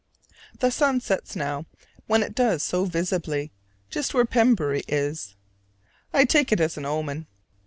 The 0.59 0.71
sun 0.71 0.99
sets 0.99 1.35
now, 1.35 1.67
when 2.07 2.23
it 2.23 2.33
does 2.33 2.63
so 2.63 2.85
visibly, 2.85 3.51
just 3.91 4.15
where 4.15 4.25
Pembury 4.25 4.81
is. 4.87 5.35
I 6.11 6.25
take 6.25 6.51
it 6.51 6.59
as 6.59 6.75
an 6.75 6.87
omen. 6.87 7.27